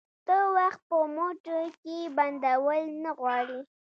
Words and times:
ته 0.27 0.37
وخت 0.55 0.81
په 0.89 0.97
موټې 1.15 1.61
کي 1.81 1.97
بندول 2.17 2.83
نه 3.03 3.11
غواړي 3.19 3.59